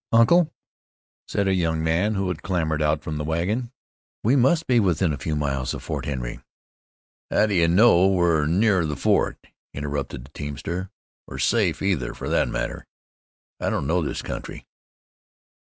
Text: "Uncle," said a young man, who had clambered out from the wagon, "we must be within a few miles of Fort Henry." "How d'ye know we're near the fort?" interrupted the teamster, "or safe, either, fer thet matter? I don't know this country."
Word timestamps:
"Uncle," 0.11 0.51
said 1.27 1.47
a 1.47 1.53
young 1.53 1.83
man, 1.83 2.15
who 2.15 2.27
had 2.29 2.41
clambered 2.41 2.81
out 2.81 3.03
from 3.03 3.17
the 3.19 3.23
wagon, 3.23 3.71
"we 4.23 4.35
must 4.35 4.65
be 4.65 4.79
within 4.79 5.13
a 5.13 5.17
few 5.19 5.35
miles 5.35 5.75
of 5.75 5.83
Fort 5.83 6.05
Henry." 6.05 6.39
"How 7.29 7.45
d'ye 7.45 7.67
know 7.67 8.07
we're 8.07 8.47
near 8.47 8.83
the 8.87 8.95
fort?" 8.95 9.37
interrupted 9.75 10.25
the 10.25 10.31
teamster, 10.31 10.89
"or 11.27 11.37
safe, 11.37 11.83
either, 11.83 12.15
fer 12.15 12.29
thet 12.29 12.47
matter? 12.47 12.87
I 13.59 13.69
don't 13.69 13.85
know 13.85 14.01
this 14.01 14.23
country." 14.23 14.65